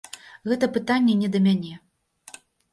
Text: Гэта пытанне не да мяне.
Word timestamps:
Гэта 0.51 0.69
пытанне 0.77 1.13
не 1.21 1.29
да 1.37 1.43
мяне. 1.45 1.73